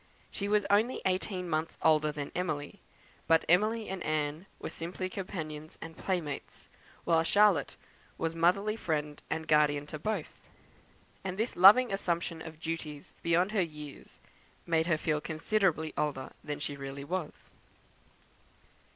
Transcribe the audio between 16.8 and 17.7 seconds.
was.